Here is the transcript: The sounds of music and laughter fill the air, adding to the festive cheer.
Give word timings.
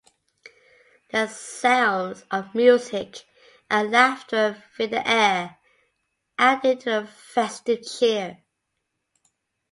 The 1.11 1.27
sounds 1.27 2.25
of 2.31 2.55
music 2.55 3.23
and 3.69 3.91
laughter 3.91 4.63
fill 4.73 4.87
the 4.87 5.07
air, 5.07 5.59
adding 6.39 6.79
to 6.79 6.89
the 7.01 7.05
festive 7.07 7.83
cheer. 7.83 8.39